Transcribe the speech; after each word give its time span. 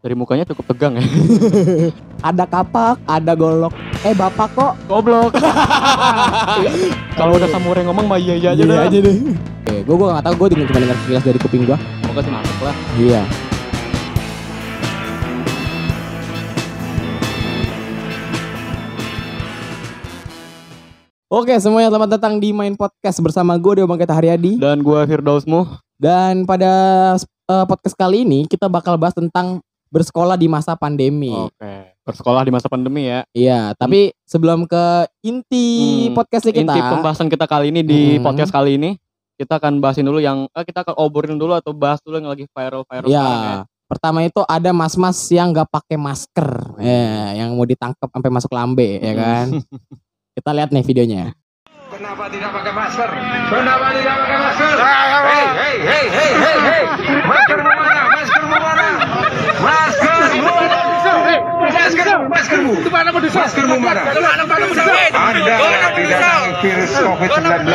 Dari 0.00 0.16
mukanya 0.16 0.48
cukup 0.48 0.64
tegang 0.64 0.96
ya. 0.96 1.04
Ada 2.32 2.48
kapak, 2.48 3.04
ada 3.04 3.36
golok. 3.36 3.68
Eh 4.00 4.16
bapak 4.16 4.48
kok? 4.56 4.72
Goblok. 4.88 5.36
Kalau 7.20 7.36
udah 7.36 7.44
samurai 7.52 7.84
ngomong 7.84 8.08
mah 8.08 8.16
iya 8.16 8.32
iya 8.32 8.56
aja 8.56 8.64
dah. 8.64 8.88
deh. 8.88 9.16
Oke, 9.60 9.76
gue 9.84 9.94
gue 10.00 10.08
gak 10.08 10.24
tau. 10.24 10.34
Gue 10.40 10.56
cuma 10.56 10.64
dengar 10.72 10.96
sekilas 11.04 11.20
dari 11.20 11.36
kuping 11.36 11.68
gue. 11.68 11.76
Semoga 11.76 12.20
sih 12.24 12.32
masuk 12.32 12.58
lah. 12.64 12.74
Iya. 12.96 13.22
Oke, 21.28 21.52
semuanya 21.60 21.92
selamat 21.92 22.16
datang 22.16 22.40
di 22.40 22.56
Main 22.56 22.72
Podcast 22.72 23.20
bersama 23.20 23.60
gue 23.60 23.84
Dewa 23.84 23.88
Bangketa 23.92 24.16
Haryadi. 24.16 24.56
Dan 24.56 24.80
gua 24.80 25.04
Firdausmu. 25.04 25.68
Dan 26.00 26.48
pada 26.48 26.72
eh, 27.20 27.64
podcast 27.68 27.92
kali 28.00 28.24
ini 28.24 28.48
kita 28.48 28.72
bakal 28.72 28.96
bahas 28.96 29.12
tentang 29.12 29.60
bersekolah 29.90 30.38
di 30.38 30.46
masa 30.46 30.78
pandemi. 30.78 31.34
Oke. 31.34 31.98
Bersekolah 32.06 32.42
di 32.42 32.52
masa 32.54 32.70
pandemi 32.70 33.06
ya. 33.06 33.26
Iya, 33.30 33.74
tapi 33.74 34.14
sebelum 34.24 34.64
ke 34.64 34.84
inti 35.20 35.66
Hmm, 36.08 36.14
podcast 36.14 36.46
kita, 36.46 36.62
Inti 36.62 36.78
pembahasan 36.80 37.26
kita 37.26 37.44
kali 37.44 37.74
ini 37.74 37.82
di 37.82 38.00
Hmm. 38.16 38.24
podcast 38.24 38.54
kali 38.54 38.78
ini 38.78 38.94
kita 39.34 39.58
akan 39.58 39.82
bahasin 39.82 40.04
dulu 40.04 40.22
yang 40.22 40.46
eh, 40.48 40.64
kita 40.64 40.86
akan 40.86 40.94
obrolin 40.96 41.36
dulu 41.36 41.52
atau 41.52 41.74
bahas 41.74 41.98
dulu 42.00 42.16
yang 42.16 42.28
lagi 42.28 42.46
viral-viral 42.46 43.08
ya, 43.08 43.24
ya. 43.24 43.56
pertama 43.86 44.20
itu 44.20 44.44
ada 44.44 44.70
mas-mas 44.70 45.16
yang 45.28 45.50
nggak 45.50 45.66
pakai 45.66 45.96
masker, 45.96 46.48
ya, 46.78 47.34
yang 47.34 47.50
mau 47.52 47.64
ditangkap 47.64 48.06
sampai 48.06 48.30
masuk 48.30 48.52
lambe, 48.52 48.86
ya 48.96 49.10
Hmm. 49.10 49.18
kan? 49.18 49.46
kita 50.38 50.50
lihat 50.54 50.70
nih 50.70 50.84
videonya. 50.84 51.24
Kenapa 51.90 52.30
tidak 52.30 52.54
pakai 52.54 52.70
masker? 52.70 53.08
Kenapa 53.50 53.86
tidak 53.90 54.14
pakai 54.14 54.38
masker? 54.38 54.74
Hei, 54.78 55.06
hei, 55.18 55.46
hei, 55.58 56.04
hei, 56.06 56.30
hei, 56.36 56.56
hei. 56.62 56.82
Masker 57.26 57.58
mana? 57.58 58.02
Masker 58.06 58.42
mana? 58.46 58.88
Masker, 61.90 62.18
maskermu. 62.30 62.72
Maskermu 63.30 63.76
mana? 63.78 64.02
Anda 65.10 65.56
didatangi 65.92 66.52
virus 66.62 66.92
COVID-19. 66.94 67.66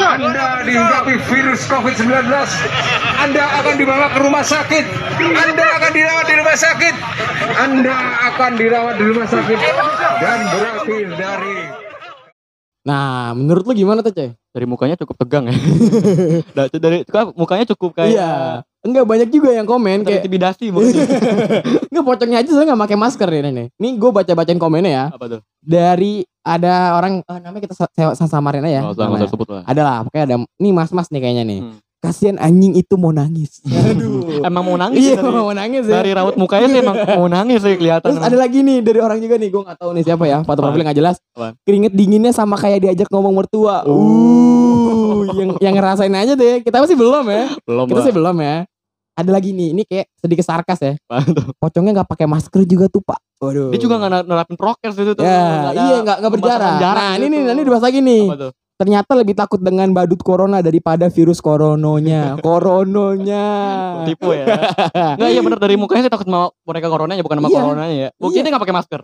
Anda 0.00 0.46
dihinggapi 0.66 1.14
virus 1.30 1.62
COVID-19. 1.66 2.10
Anda 3.20 3.44
akan 3.62 3.74
dibawa 3.76 4.06
ke 4.10 4.18
rumah 4.18 4.42
sakit. 4.42 4.84
Anda 5.20 5.66
akan 5.78 5.90
dirawat 5.92 6.24
di 6.26 6.34
rumah 6.34 6.56
sakit. 6.56 6.94
Anda 7.56 7.96
akan 8.32 8.50
dirawat 8.56 8.94
di 8.98 9.04
rumah 9.06 9.26
sakit. 9.26 9.58
Dan 10.18 10.38
berakhir 10.48 11.06
dari 11.14 11.56
Nah, 12.80 13.36
menurut 13.36 13.68
lu 13.68 13.76
gimana 13.76 14.00
tuh, 14.00 14.08
Coy? 14.08 14.32
Dari 14.32 14.64
mukanya 14.64 14.96
cukup 14.96 15.20
tegang 15.20 15.44
ya. 15.46 15.54
Da- 16.56 16.72
dari 16.88 17.04
kan 17.04 17.28
mukanya 17.36 17.68
cukup 17.68 17.92
kayak 17.92 18.16
Iya. 18.16 18.32
Enggak 18.80 19.04
banyak 19.04 19.28
juga 19.28 19.52
yang 19.52 19.68
komen 19.68 20.02
kayak 20.02 20.24
terintimidasi 20.24 20.72
mukanya. 20.72 21.04
enggak 21.92 22.04
pocongnya 22.04 22.38
aja 22.40 22.50
saya 22.50 22.64
nggak 22.64 22.80
pakai 22.88 22.96
masker 22.96 23.28
nih 23.28 23.40
nih. 23.52 23.66
Nih 23.76 23.92
gue 23.94 24.10
baca-bacain 24.10 24.56
komennya 24.56 24.92
ya. 24.92 25.04
Apa 25.12 25.24
tuh? 25.28 25.40
Dari 25.60 26.24
ada 26.40 26.96
orang 26.96 27.20
eh, 27.20 27.38
namanya 27.44 27.60
kita 27.60 27.76
sa- 27.76 27.92
sa- 28.16 28.30
samarin 28.30 28.64
aja 28.64 28.80
ya. 28.80 28.82
Nggak 28.82 28.96
usah, 28.96 29.06
nggak 29.06 29.30
sebut 29.30 29.48
lah. 29.52 29.62
Ada 29.68 29.82
lah, 29.84 29.96
pokoknya 30.02 30.24
ada 30.24 30.36
nih 30.40 30.72
mas-mas 30.72 31.12
nih 31.12 31.20
kayaknya 31.20 31.44
nih. 31.44 31.60
Hmm. 31.60 31.76
Kasihan 32.00 32.40
anjing 32.40 32.80
itu 32.80 32.96
mau 32.96 33.12
nangis. 33.12 33.60
Aduh. 33.92 34.40
Emang 34.40 34.64
mau 34.64 34.80
nangis 34.80 35.04
Iya, 35.04 35.12
ya 35.12 35.20
dari, 35.20 35.36
mau 35.36 35.52
nangis 35.52 35.84
ya. 35.84 35.92
dari 36.00 36.10
raut 36.16 36.36
mukanya 36.40 36.66
sih 36.66 36.80
emang 36.80 36.96
mau 37.12 37.28
nangis 37.28 37.60
sih 37.60 37.76
kelihatan. 37.76 38.08
Terus 38.08 38.24
ada 38.24 38.36
lagi 38.40 38.64
nih 38.64 38.80
dari 38.80 39.00
orang 39.04 39.20
juga 39.20 39.36
nih, 39.36 39.48
gue 39.52 39.60
gak 39.60 39.76
tahu 39.76 39.90
nih 39.92 40.04
siapa 40.08 40.24
ya, 40.24 40.40
foto 40.40 40.64
profil 40.64 40.80
gak 40.80 40.96
jelas. 40.96 41.20
Apaan? 41.36 41.52
Keringet 41.60 41.92
dinginnya 41.92 42.32
sama 42.32 42.56
kayak 42.56 42.80
diajak 42.80 43.12
ngomong 43.12 43.36
mertua. 43.36 43.84
Oh. 43.84 45.20
Uh, 45.20 45.28
yang 45.36 45.50
yang 45.60 45.74
ngerasain 45.76 46.08
aja 46.10 46.32
deh. 46.32 46.64
Kita 46.64 46.80
masih 46.80 46.96
belum 46.96 47.28
ya. 47.28 47.52
belum 47.68 47.84
Kita 47.84 48.00
sih 48.00 48.14
belum 48.16 48.36
ya. 48.40 48.64
Ada 49.20 49.30
lagi 49.30 49.52
nih, 49.52 49.68
ini 49.72 49.82
kayak 49.84 50.06
sedikit 50.16 50.44
sarkas 50.44 50.80
ya. 50.80 50.92
Pocongnya 51.56 52.00
nggak 52.00 52.08
pakai 52.08 52.24
masker 52.24 52.64
juga 52.64 52.88
tuh 52.88 53.04
pak. 53.04 53.20
Waduh. 53.36 53.68
Dia 53.68 53.80
juga 53.80 54.00
nggak 54.00 54.24
nerapin 54.24 54.56
prokes 54.56 54.96
itu 54.96 55.12
tuh. 55.12 55.20
Ya, 55.20 55.70
iya 55.76 55.96
nggak 56.00 56.16
nggak 56.18 56.32
berjarak. 56.32 56.76
Nah 56.80 57.12
gitu 57.14 57.24
ini 57.28 57.36
nih, 57.36 57.52
ini 57.52 57.62
dibahas 57.62 57.84
lagi 57.84 57.98
nih. 58.00 58.24
Apa 58.26 58.36
tuh? 58.38 58.52
Ternyata 58.80 59.12
lebih 59.12 59.36
takut 59.36 59.60
dengan 59.60 59.92
badut 59.92 60.24
corona 60.24 60.64
daripada 60.64 61.12
virus 61.12 61.36
corononya. 61.38 62.32
Corononya. 62.46 63.44
Tipu 64.08 64.32
ya. 64.32 64.56
Enggak 65.20 65.30
iya 65.30 65.40
bener 65.44 65.58
dari 65.60 65.76
mukanya 65.76 66.08
sih 66.08 66.12
takut 66.12 66.24
sama 66.24 66.48
boneka 66.64 66.88
coronanya 66.88 67.20
bukan 67.20 67.44
sama 67.44 67.48
Iya. 67.48 67.60
coronanya 67.60 67.92
ya. 67.94 68.08
Buktinya 68.16 68.40
dia 68.40 68.52
nggak 68.56 68.64
pakai 68.64 68.76
masker. 68.80 69.00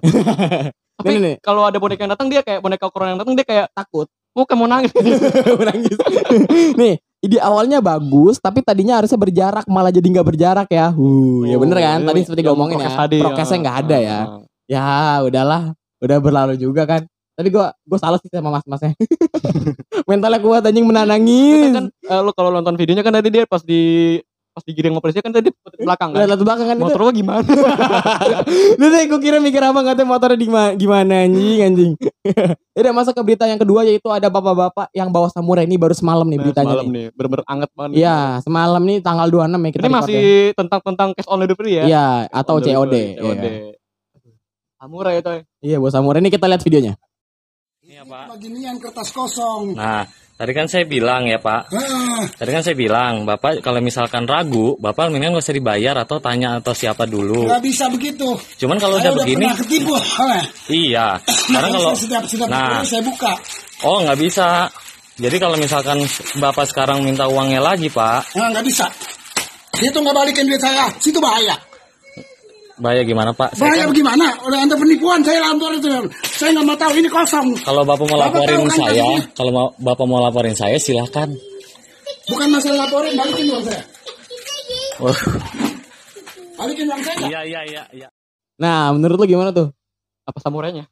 Tapi 0.97 1.05
Nih, 1.05 1.13
nih, 1.13 1.21
nih. 1.21 1.35
kalau 1.45 1.69
ada 1.69 1.77
boneka 1.77 2.09
yang 2.09 2.13
datang 2.17 2.33
dia 2.33 2.41
kayak 2.41 2.65
boneka 2.65 2.89
corona 2.89 3.13
yang 3.13 3.21
datang 3.21 3.37
dia 3.37 3.45
kayak 3.45 3.69
takut. 3.77 4.09
muka 4.33 4.53
mau 4.53 4.65
nangis. 4.65 4.93
menangis. 5.61 5.97
nih, 6.77 7.01
ide 7.27 7.39
awalnya 7.43 7.83
bagus, 7.83 8.39
tapi 8.39 8.63
tadinya 8.63 9.03
harusnya 9.03 9.19
berjarak, 9.19 9.67
malah 9.67 9.91
jadi 9.91 10.07
nggak 10.07 10.27
berjarak 10.27 10.69
ya. 10.71 10.95
Uh, 10.95 11.43
ya 11.45 11.59
bener 11.59 11.79
kan? 11.83 11.99
Oh, 12.03 12.07
Tadi 12.09 12.19
iya, 12.23 12.27
seperti 12.27 12.43
gue 12.47 12.55
omongin 12.55 12.79
ya. 12.79 12.91
tadi, 12.95 13.19
Prokesnya 13.19 13.59
nggak 13.61 13.77
ada 13.85 13.97
ya. 13.99 14.19
Ah. 14.19 14.41
Ya, 14.67 14.87
udahlah. 15.23 15.63
Udah 16.03 16.19
berlalu 16.23 16.55
juga 16.59 16.87
kan. 16.87 17.03
Tadi 17.37 17.53
gua 17.53 17.69
gua 17.85 17.99
salah 18.01 18.17
sih 18.17 18.33
sama 18.33 18.49
mas-masnya. 18.49 18.97
Mentalnya 20.09 20.41
kuat 20.41 20.65
anjing 20.65 20.89
nangis. 20.89 21.69
kan 21.69 21.85
eh, 21.93 22.21
lu 22.25 22.33
kalau 22.33 22.49
nonton 22.49 22.81
videonya 22.81 23.05
kan 23.05 23.13
tadi 23.13 23.29
dia 23.29 23.45
pas 23.45 23.61
di 23.61 24.17
pas 24.57 24.65
digiring 24.65 24.97
sama 24.97 25.05
polisi 25.05 25.21
kan 25.21 25.29
tadi 25.29 25.53
di 25.53 25.53
belakang 25.79 26.11
kan. 26.11 26.25
Lihat 26.25 26.41
belakang 26.41 26.65
kan 26.65 26.77
itu. 26.77 26.85
Motor 26.89 27.01
gua 27.03 27.13
gimana? 27.13 27.45
Lu 28.81 28.87
deh 28.87 29.03
gua 29.05 29.21
kira 29.21 29.37
mikir 29.37 29.61
apa 29.61 29.81
katanya 29.85 30.09
motornya 30.09 30.39
di 30.41 30.49
ma- 30.49 30.73
gimana 30.73 31.29
anjing 31.29 31.61
anjing. 31.61 31.93
Udah 32.81 32.93
masuk 32.93 33.13
ke 33.13 33.23
berita 33.23 33.45
yang 33.45 33.57
kedua 33.57 33.85
yaitu 33.85 34.09
ada 34.09 34.27
bapak-bapak 34.27 34.89
yang 34.91 35.13
bawa 35.13 35.29
samurai 35.29 35.63
ini 35.63 35.77
baru 35.77 35.93
semalam 35.93 36.25
nih 36.25 36.35
Nah, 36.35 36.43
beritanya 36.43 36.73
semalam 36.73 36.87
nih. 36.87 36.95
nih, 36.97 37.07
bener-bener 37.13 37.45
anget 37.47 37.71
banget. 37.71 37.93
Iya, 37.95 38.17
semalam 38.41 38.83
nih 38.83 38.99
tanggal 38.99 39.27
26 39.29 39.37
ya 39.37 39.71
kita 39.71 39.83
Ini 39.83 39.93
masih 39.93 40.17
ya. 40.17 40.55
tentang 40.55 40.81
tentang 40.83 41.09
cash 41.13 41.29
on 41.29 41.39
delivery 41.39 41.73
ya? 41.75 41.85
Iya, 41.85 42.07
atau 42.31 42.57
COD. 42.57 42.95
Iya. 42.97 43.21
COD. 43.21 43.45
Samurai 44.77 45.15
itu. 45.19 45.31
Iya, 45.61 45.77
bawa 45.77 45.91
samurai 45.91 46.21
ini 46.21 46.29
kita 46.29 46.45
lihat 46.47 46.63
videonya. 46.63 46.95
Iya 47.83 48.03
Pak. 48.03 48.25
Beginian 48.33 48.77
kertas 48.77 49.09
kosong. 49.09 49.73
Nah, 49.73 50.05
tadi 50.37 50.53
kan 50.53 50.69
saya 50.69 50.85
bilang 50.85 51.25
ya 51.25 51.37
Pak. 51.37 51.63
Ah, 51.73 52.23
Tadi 52.29 52.51
kan 52.51 52.63
saya 52.63 52.73
bilang, 52.73 53.25
Bapak 53.25 53.61
kalau 53.61 53.81
misalkan 53.81 54.25
ragu, 54.25 54.77
Bapak 54.77 55.09
mendingan 55.09 55.37
nggak 55.37 55.45
usah 55.45 55.57
dibayar 55.57 55.95
atau 55.99 56.17
tanya 56.17 56.61
atau 56.61 56.73
siapa 56.73 57.05
dulu. 57.05 57.45
nggak 57.45 57.61
bisa 57.61 57.89
begitu. 57.89 58.37
Cuman 58.57 58.77
kalau 58.77 58.97
Saya 58.97 59.13
udah 59.13 59.25
begini, 59.25 59.45
ketipu. 59.57 59.97
Ah, 59.97 60.41
iya. 60.69 61.17
Sekarang 61.25 61.71
kalau 61.77 61.93
sudah 61.93 62.21
sudah 62.25 62.47
nah, 62.49 62.81
saya 62.85 63.03
buka. 63.05 63.33
oh 63.83 64.01
nggak 64.01 64.19
bisa. 64.19 64.69
Jadi 65.17 65.37
kalau 65.37 65.57
misalkan 65.57 66.05
Bapak 66.37 66.69
sekarang 66.69 67.01
minta 67.01 67.25
uangnya 67.25 67.61
lagi 67.61 67.89
Pak, 67.89 68.37
Nah, 68.37 68.53
nggak 68.53 68.65
bisa. 68.65 68.85
Itu 69.77 70.01
nggak 70.01 70.13
balikin 70.15 70.49
duit 70.49 70.61
saya. 70.61 70.89
Situ 71.01 71.21
bahaya. 71.21 71.53
Bahaya 72.77 73.03
gimana 73.03 73.31
Pak? 73.31 73.53
Saya 73.53 73.63
Bahaya 73.67 73.83
kan- 73.83 73.91
bagaimana? 73.93 74.27
Udah 74.43 74.59
anda 74.61 74.77
penipuan. 74.77 75.21
Saya 75.21 75.39
lapor 75.43 75.71
itu. 75.73 75.89
Saya 76.33 76.51
nggak 76.53 76.65
mau 76.65 76.77
tahu. 76.77 76.93
Ini 76.95 77.09
kosong. 77.09 77.49
kalau 77.61 77.83
Bapak 77.83 78.05
mau 78.05 78.17
Bapak 78.17 78.21
laporin 78.37 78.49
tahu 78.49 78.63
kan 78.63 78.77
saya, 78.77 78.93
kasusnya? 79.03 79.21
kalau 79.33 79.51
mau, 79.51 79.67
Bapak 79.77 80.05
mau 80.05 80.21
laporin 80.21 80.55
saya 80.55 80.77
silahkan. 80.77 81.29
Bukan 82.27 82.49
masalah 82.49 82.85
laporin. 82.85 83.13
Balikin 83.15 83.47
uang 83.49 83.65
saya. 83.65 83.83
Oh, 84.99 85.17
Balikin 86.57 86.87
uang 86.87 87.03
saya. 87.03 87.17
iya 87.27 87.41
iya 87.43 87.61
iya. 87.65 87.83
iya. 87.93 88.09
Nah, 88.57 88.93
menurut 88.93 89.17
lu 89.17 89.27
gimana 89.27 89.53
tuh? 89.53 89.69
Apa 90.27 90.39
samurainya? 90.39 90.85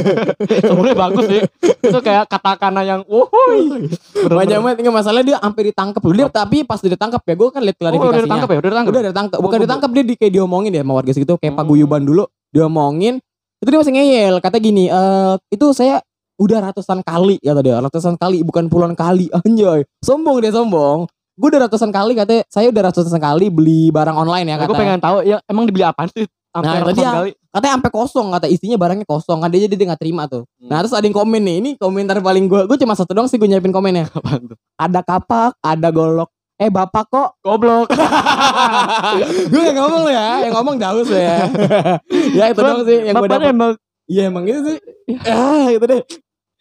samurai 0.64 0.96
bagus 0.96 1.24
sih. 1.26 1.40
Itu 1.80 1.98
kayak 2.00 2.24
katakana 2.26 2.80
yang 2.80 3.00
wuhui. 3.04 3.92
Banyak 4.16 4.58
banget 4.58 4.76
enggak 4.80 4.96
masalah 4.96 5.20
dia 5.20 5.36
hampir 5.38 5.68
ditangkap 5.68 6.00
loh. 6.00 6.14
Dia 6.14 6.26
tapi 6.26 6.64
pas 6.64 6.78
dia 6.78 6.88
ditangkap 6.90 7.20
ya, 7.20 7.34
gue 7.34 7.48
kan 7.50 7.60
lihat 7.60 7.76
Oh, 7.76 7.78
udah 7.78 7.90
klarifikasinya. 7.92 8.24
ditangkap 8.24 8.48
ya? 8.48 8.56
Udah 8.56 8.70
ditangkap. 8.70 8.90
Udah 8.90 9.02
ditangkap. 9.04 9.36
Oh, 9.36 9.42
Bukan 9.42 9.52
gua- 9.54 9.64
ditangkap 9.64 9.90
dia 9.90 10.02
di, 10.02 10.14
kayak 10.16 10.32
diomongin 10.32 10.72
ya 10.72 10.80
sama 10.80 10.92
warga 10.96 11.12
segitu 11.12 11.34
kayak 11.36 11.52
Hmm. 11.52 11.60
paguyuban 11.60 12.02
dulu 12.02 12.24
diomongin. 12.50 13.14
Itu 13.60 13.68
dia 13.68 13.78
masih 13.78 13.92
ngeyel, 13.92 14.34
kata 14.40 14.56
gini, 14.56 14.88
eh 14.88 15.34
itu 15.48 15.66
saya 15.70 16.00
udah 16.36 16.58
ratusan 16.66 17.04
kali 17.04 17.36
kata 17.38 17.60
dia, 17.60 17.76
ratusan 17.78 18.16
kali 18.16 18.40
bukan 18.40 18.64
puluhan 18.66 18.96
kali. 18.96 19.28
Anjay. 19.38 19.84
Sombong 20.00 20.40
dia 20.40 20.48
sombong. 20.50 21.04
Gue 21.36 21.48
udah 21.48 21.68
ratusan 21.68 21.88
kali 21.88 22.12
katanya 22.14 22.44
saya 22.46 22.68
udah 22.68 22.82
ratusan 22.86 23.16
kali 23.16 23.48
beli 23.48 23.88
barang 23.88 24.12
online 24.14 24.44
ya 24.46 24.56
kata. 24.56 24.66
gue 24.66 24.76
pengen 24.78 24.98
tahu 24.98 25.16
ya 25.22 25.36
emang 25.46 25.64
dibeli 25.64 25.84
apaan 25.84 26.08
sih? 26.08 26.24
Nah, 26.50 26.82
tadi 26.82 27.02
ya. 27.02 27.12
kali. 27.14 27.30
Katanya 27.50 27.72
sampai 27.78 27.92
kosong, 27.94 28.26
kata 28.34 28.46
isinya 28.50 28.78
barangnya 28.78 29.06
kosong. 29.06 29.38
Kan 29.38 29.48
dia 29.54 29.66
jadi 29.66 29.74
dia 29.78 29.86
nggak 29.94 30.02
terima 30.02 30.26
tuh. 30.26 30.46
Hmm. 30.58 30.70
Nah, 30.70 30.82
terus 30.82 30.94
ada 30.94 31.06
yang 31.06 31.14
komen 31.14 31.42
nih. 31.42 31.56
Ini 31.62 31.70
komentar 31.78 32.18
paling 32.18 32.50
gue, 32.50 32.66
gue 32.66 32.78
cuma 32.82 32.98
satu 32.98 33.14
doang 33.14 33.30
sih 33.30 33.38
gue 33.38 33.46
nyiapin 33.46 33.70
komennya. 33.70 34.10
Apaan 34.18 34.50
tuh? 34.50 34.58
Ada 34.74 35.00
kapak, 35.06 35.54
ada 35.62 35.88
golok. 35.94 36.30
Eh 36.60 36.68
bapak 36.68 37.08
kok 37.08 37.28
Goblok. 37.40 37.88
gue 39.50 39.60
gak 39.60 39.76
ngomong 39.76 40.02
lo 40.06 40.10
ya 40.12 40.44
yang 40.46 40.54
ngomong 40.54 40.76
daus 40.76 41.08
ya 41.10 41.48
ya 42.38 42.44
itu 42.52 42.60
doang 42.60 42.82
sih 42.84 42.98
yang 43.06 43.14
gue 43.16 43.28
emang 43.28 43.72
iya 44.10 44.22
emang 44.28 44.44
gitu 44.46 44.60
sih 44.76 44.78
ah 45.26 45.70
itu 45.70 45.84
deh 45.86 46.02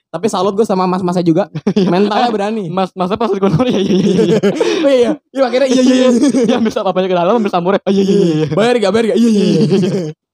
tapi 0.09 0.25
salut 0.25 0.57
gue 0.57 0.65
sama 0.65 0.89
mas-masnya 0.89 1.21
juga. 1.21 1.43
Mentalnya 1.93 2.33
berani. 2.33 2.65
Mas, 2.73 2.89
masa 2.97 3.13
pas 3.13 3.29
gue 3.29 3.37
nonton 3.37 3.69
ya 3.69 3.77
iya 3.77 3.93
iya 3.93 4.23
iya. 4.25 4.39
oh 4.85 4.89
iya 4.89 5.11
iya. 5.13 5.41
Akhirnya 5.45 5.69
iya 5.69 5.81
iya 5.85 5.95
iya. 5.95 6.09
Dia 6.49 6.55
ambil 6.57 6.73
bapaknya 6.73 7.07
ke 7.13 7.17
dalam 7.17 7.33
ambil 7.37 7.51
samurai. 7.53 7.79
Oh, 7.85 7.91
iya 7.93 8.03
iya 8.03 8.17
iya. 8.17 8.47
bayar 8.57 8.75
gak 8.81 8.91
bayar 8.93 9.05
gak 9.13 9.19
iya 9.21 9.29
iya 9.29 9.45
iya 9.45 9.61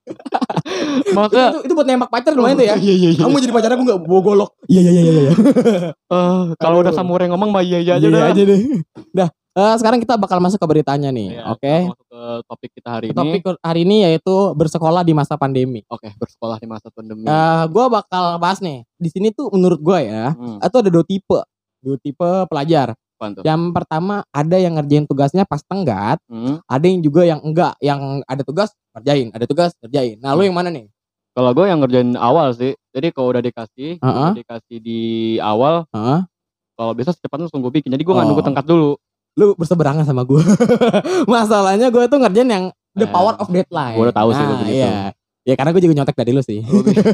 Maksudnya 1.18 1.48
itu, 1.50 1.60
itu 1.66 1.74
buat 1.74 1.88
nembak 1.90 2.10
pacar 2.14 2.32
lumayan 2.38 2.56
tuh 2.62 2.68
ya? 2.70 2.76
Iya 2.78 2.94
iya 2.94 3.10
iya. 3.18 3.24
kamu 3.26 3.42
jadi 3.42 3.54
pacar 3.58 3.70
aku 3.74 3.84
gak 3.84 4.00
bawa 4.06 4.22
golok. 4.22 4.50
Iya 4.70 4.80
iya 4.86 4.92
iya 4.92 5.02
iya 5.02 5.22
iya. 5.28 5.34
Eh, 5.92 6.44
kalau 6.62 6.78
udah 6.86 6.94
samurai 6.94 7.28
ngomong 7.28 7.50
mah 7.52 7.66
iya 7.66 7.82
iya 7.82 7.98
aja 8.00 8.08
Iya 8.08 8.16
dah. 8.16 8.32
aja 8.32 8.42
deh. 8.48 8.60
Dah 9.12 9.30
Eh, 9.56 9.76
sekarang 9.80 10.04
kita 10.04 10.20
bakal 10.20 10.44
masuk 10.44 10.60
ke 10.60 10.68
beritanya 10.68 11.16
nih. 11.16 11.40
Ya, 11.40 11.48
Oke. 11.48 11.88
masuk 11.88 12.06
ke 12.12 12.22
topik 12.44 12.72
kita 12.76 12.90
hari 12.92 13.06
ini. 13.08 13.16
Topik 13.16 13.42
hari 13.64 13.80
ini 13.88 13.96
yaitu 14.04 14.36
bersekolah 14.52 15.00
di 15.00 15.16
masa 15.16 15.40
pandemi. 15.40 15.80
Oke, 15.88 16.12
bersekolah 16.12 16.60
di 16.60 16.68
masa 16.68 16.92
pandemi. 16.92 17.24
Eh, 17.24 17.64
gua 17.72 17.88
bakal 17.88 18.36
bahas 18.36 18.60
nih. 18.60 18.84
Di 19.00 19.08
sini 19.08 19.32
tuh 19.32 19.48
menurut 19.56 19.80
gua 19.80 20.04
ya, 20.04 20.36
Hmm, 20.36 20.60
itu 20.60 20.76
ada 20.76 20.90
dua 20.92 21.08
tipe. 21.08 21.40
Dua 21.80 21.96
tipe 21.96 22.30
pelajar. 22.52 23.00
Yang 23.48 23.62
pertama 23.72 24.28
ada 24.28 24.58
yang 24.60 24.76
ngerjain 24.76 25.08
tugasnya 25.08 25.48
pas 25.48 25.64
tenggat, 25.64 26.20
Hmm, 26.28 26.60
ada 26.68 26.84
yang 26.84 27.00
juga 27.00 27.24
yang 27.24 27.40
enggak, 27.40 27.80
yang 27.80 28.20
ada 28.28 28.44
tugas 28.44 28.76
kerjain, 28.92 29.32
ada 29.32 29.48
tugas 29.48 29.72
kerjain. 29.80 30.20
Nah, 30.20 30.36
lu 30.36 30.44
yang 30.44 30.54
mana 30.54 30.68
nih? 30.68 30.92
Kalau 31.32 31.56
gue 31.56 31.64
yang 31.64 31.80
ngerjain 31.80 32.12
awal 32.20 32.52
sih. 32.52 32.76
Jadi 32.92 33.16
kalau 33.16 33.32
udah 33.32 33.40
dikasih, 33.40 34.04
Heeh. 34.04 34.04
udah 34.04 34.36
dikasih 34.36 34.78
di 34.78 35.00
awal, 35.40 35.88
Hah? 35.92 36.28
kalau 36.76 36.92
bisa 36.92 37.16
secepatnya 37.16 37.48
langsung 37.48 37.64
gue 37.64 37.72
bikin. 37.72 37.88
Jadi 37.88 38.04
gue 38.04 38.12
nggak 38.12 38.28
Oh. 38.28 38.32
nunggu 38.36 38.44
tengkat 38.44 38.68
dulu. 38.68 39.00
Lu 39.36 39.52
berseberangan 39.60 40.08
sama 40.08 40.24
gua. 40.24 40.40
Masalahnya 41.32 41.92
gua 41.92 42.08
tuh 42.08 42.24
ngerjain 42.24 42.48
yang 42.48 42.66
the 42.96 43.04
power 43.08 43.36
of 43.36 43.52
deadline. 43.52 44.00
gua 44.00 44.10
udah 44.12 44.16
tahu 44.16 44.30
sih 44.32 44.44
Nah, 44.44 44.52
begitu. 44.56 44.72
Iya. 44.80 45.12
Ya 45.46 45.54
karena 45.54 45.72
gue 45.72 45.82
juga 45.82 45.94
nyontek 45.94 46.18
dari 46.18 46.34
lu 46.34 46.42
sih. 46.42 46.66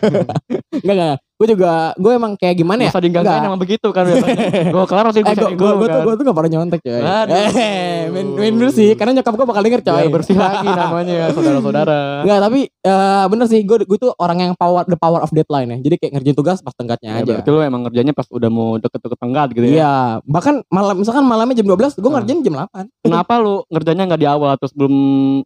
enggak 0.82 0.96
enggak. 0.96 1.18
Gue 1.36 1.48
juga 1.50 1.72
gue 1.98 2.12
emang 2.14 2.32
kayak 2.38 2.56
gimana 2.56 2.86
ya? 2.86 2.90
Masa 2.94 3.02
digangguin 3.02 3.34
Enggak. 3.34 3.50
emang 3.50 3.60
begitu 3.60 3.88
kan 3.90 4.04
biasanya. 4.06 4.38
gue 4.78 4.84
kelar 4.88 5.06
masih 5.10 5.22
gue 5.22 5.32
Eh, 5.32 5.36
gue 5.36 5.52
gue 5.52 5.68
tuh 5.82 5.90
kan. 5.92 6.06
gue 6.06 6.14
tuh 6.14 6.24
gak 6.24 6.38
pernah 6.38 6.52
nyontek 6.54 6.80
coy. 6.80 6.96
Eh, 6.96 8.00
main 8.08 8.28
main 8.32 8.54
dulu 8.56 8.72
sih, 8.72 8.94
karena 8.94 9.20
nyokap 9.20 9.34
gue 9.36 9.48
bakal 9.50 9.62
denger 9.62 9.82
coy. 9.84 10.00
Biar 10.00 10.14
bersih 10.14 10.36
lagi 10.38 10.64
namanya 10.80 11.14
ya 11.14 11.28
saudara-saudara. 11.34 12.00
Enggak, 12.24 12.40
tapi 12.40 12.60
eh, 12.72 13.26
bener 13.28 13.46
sih 13.48 13.60
gue 13.62 13.78
gue 13.84 13.98
tuh 14.00 14.12
orang 14.16 14.38
yang 14.40 14.52
power 14.56 14.84
the 14.86 14.96
power 14.96 15.20
of 15.20 15.32
deadline 15.32 15.68
ya. 15.68 15.78
Jadi 15.82 15.96
kayak 16.00 16.12
ngerjain 16.16 16.38
tugas 16.38 16.58
pas 16.62 16.72
tenggatnya 16.72 17.10
Ya, 17.12 17.20
aja. 17.20 17.32
berarti 17.36 17.50
lu 17.50 17.60
emang 17.60 17.82
ngerjainnya 17.84 18.14
pas 18.14 18.28
udah 18.30 18.48
mau 18.48 18.78
deket-deket 18.78 19.18
tenggat 19.20 19.48
gitu 19.52 19.66
ya. 19.66 19.74
Iya, 19.76 19.94
bahkan 20.24 20.64
malam 20.70 20.96
misalkan 20.98 21.26
malamnya 21.26 21.60
jam 21.60 21.68
12 21.68 21.98
gue 21.98 22.06
Hmm. 22.06 22.16
ngerjain 22.16 22.40
jam 22.42 22.56
8. 22.56 22.88
Kenapa 23.04 23.34
lu 23.38 23.68
ngerjainnya 23.68 24.06
nggak 24.08 24.22
di 24.22 24.30
awal 24.30 24.56
atau 24.56 24.72
sebelum 24.72 24.94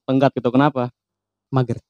tenggat 0.06 0.30
gitu? 0.34 0.54
Kenapa? 0.54 0.94
Mager. 1.50 1.82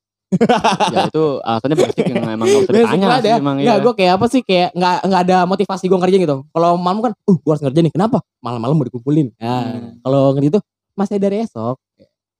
Ya 0.90 1.00
itu 1.08 1.24
alasannya 1.40 1.76
basic 1.76 2.04
yang 2.06 2.26
emang 2.28 2.46
gak 2.46 2.62
usah 2.62 2.74
ditanya 2.74 3.08
sih 3.18 3.28
ya. 3.28 3.36
emang 3.38 3.56
Enggak, 3.58 3.78
ya. 3.78 3.84
gue 3.84 3.94
kayak 3.96 4.14
apa 4.16 4.26
sih 4.28 4.42
kayak 4.42 4.70
nggak 4.72 4.96
nggak 5.04 5.22
ada 5.26 5.38
motivasi 5.44 5.84
gue 5.86 5.98
ngerjain 5.98 6.22
gitu. 6.22 6.38
Kalau 6.46 6.70
malam 6.76 7.00
kan, 7.02 7.12
uh 7.14 7.38
gue 7.38 7.52
harus 7.52 7.64
ngerjain 7.64 7.86
nih. 7.86 7.94
Kenapa? 7.94 8.18
Malam-malam 8.40 8.76
mau 8.76 8.86
dikumpulin. 8.86 9.28
Nah, 9.36 9.62
Hmm. 9.66 9.92
kalau 10.00 10.22
ngerjain 10.32 10.52
itu 10.52 10.60
masih 10.94 11.16
dari 11.18 11.38
esok. 11.42 11.76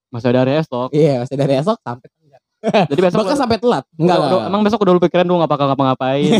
Masih 0.08 0.28
ada 0.30 0.40
hari 0.42 0.54
esok. 0.58 0.90
Iya, 0.90 1.14
masih 1.22 1.36
dari 1.36 1.54
esok 1.56 1.78
sampai. 1.78 2.08
Jadi 2.66 2.98
besok 2.98 3.20
Bahkan 3.22 3.38
sampai 3.38 3.58
telat. 3.62 3.84
Enggak, 3.94 4.18
udah- 4.18 4.30
enggak. 4.32 4.50
emang 4.50 4.62
besok 4.64 4.80
udah 4.82 4.94
lu 4.94 5.02
pikirin 5.02 5.26
lu 5.26 5.38
gak 5.38 5.52
bakal 5.52 5.66
ngapa-ngapain. 5.70 6.34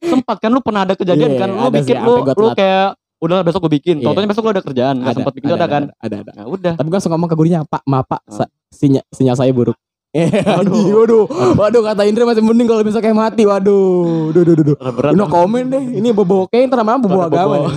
Sempat 0.00 0.36
kan 0.38 0.50
lu 0.50 0.60
pernah 0.60 0.86
ada 0.86 0.94
kejadian 0.94 1.34
Iya, 1.34 1.40
kan 1.40 1.48
lu 1.50 1.58
ada 1.60 1.74
bikin 1.74 1.96
sih, 1.98 2.04
lu 2.04 2.14
lu 2.22 2.48
kayak 2.54 2.88
udah 3.18 3.38
besok 3.42 3.60
gue 3.66 3.72
bikin. 3.74 3.96
Iya. 3.98 4.06
Tau-taunya 4.06 4.28
besok 4.30 4.42
lu 4.44 4.50
ada 4.52 4.62
kerjaan, 4.62 4.94
gak 5.00 5.14
sempat 5.16 5.32
bikin 5.34 5.48
itu 5.48 5.56
ada 5.56 5.66
kan. 5.66 5.82
Ada, 5.98 6.16
ada. 6.22 6.30
Nah 6.32 6.46
udah. 6.46 6.72
Tapi 6.78 6.86
gue 6.86 6.94
langsung 6.94 7.10
ngomong 7.10 7.26
ke 7.26 7.34
gurunya, 7.34 7.60
Pak, 7.64 7.82
maaf 7.82 8.06
Pak, 8.06 8.20
sinyal, 8.70 9.02
sinyal 9.10 9.34
saya 9.34 9.50
buruk. 9.50 9.74
Eh, 10.16 10.24
Waduh. 10.24 10.72
waduh, 10.72 11.24
waduh, 11.28 11.52
waduh, 11.52 11.82
kata 11.84 12.08
Indra 12.08 12.24
masih 12.24 12.40
mending 12.40 12.64
kalau 12.64 12.80
bisa 12.80 12.96
kayak 12.96 13.12
mati, 13.12 13.44
waduh, 13.44 14.32
duh, 14.32 14.40
duh, 14.40 14.54
duh, 14.56 14.64
duh. 14.72 14.76
Berat. 14.80 15.12
No 15.12 15.28
komen 15.28 15.68
deh, 15.68 15.84
ini 16.00 16.16
bobo 16.16 16.48
kayak 16.48 16.72
ntar 16.72 16.80
namanya 16.80 17.04
bobo 17.04 17.20
agama. 17.20 17.56
bobo. 17.60 17.68